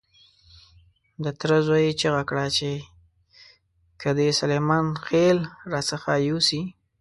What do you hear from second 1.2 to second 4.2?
د تره زوی چیغه کړه چې که